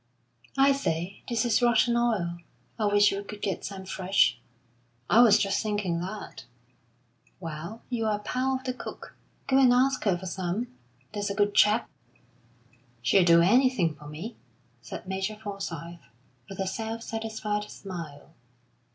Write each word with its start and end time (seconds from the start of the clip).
"I 0.57 0.71
say, 0.71 1.21
this 1.29 1.45
is 1.45 1.61
rotten 1.61 1.95
oil. 1.95 2.39
I 2.79 2.85
wish 2.85 3.11
we 3.11 3.21
could 3.23 3.39
get 3.39 3.63
some 3.63 3.85
fresh." 3.85 4.39
"I 5.11 5.21
was 5.21 5.37
just 5.37 5.61
thinking 5.61 5.99
that." 5.99 6.45
"Well, 7.39 7.83
you're 7.87 8.09
a 8.09 8.17
pal 8.17 8.55
of 8.55 8.63
the 8.63 8.73
cook. 8.73 9.15
Go 9.45 9.59
and 9.59 9.71
ask 9.71 10.03
her 10.05 10.17
for 10.17 10.25
some, 10.25 10.73
there's 11.13 11.29
a 11.29 11.35
good 11.35 11.53
chap." 11.53 11.87
"She'll 13.03 13.23
do 13.23 13.41
anything 13.41 13.93
for 13.93 14.07
me," 14.07 14.37
said 14.81 15.07
Major 15.07 15.35
Forsyth, 15.35 16.01
with 16.49 16.57
a 16.57 16.65
self 16.65 17.03
satisfied 17.03 17.69
smile. 17.69 18.33